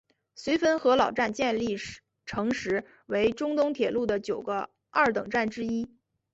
[0.35, 1.77] 绥芬河老站建立
[2.25, 5.95] 成时为中东铁路的九个二等站之一。